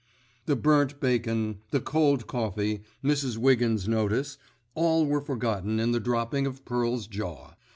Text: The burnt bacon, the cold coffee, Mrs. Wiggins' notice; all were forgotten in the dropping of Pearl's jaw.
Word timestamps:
The 0.47 0.55
burnt 0.55 0.99
bacon, 0.99 1.59
the 1.69 1.79
cold 1.79 2.25
coffee, 2.25 2.81
Mrs. 3.03 3.37
Wiggins' 3.37 3.87
notice; 3.87 4.39
all 4.73 5.05
were 5.05 5.21
forgotten 5.21 5.79
in 5.79 5.91
the 5.91 5.99
dropping 5.99 6.47
of 6.47 6.65
Pearl's 6.65 7.05
jaw. 7.05 7.53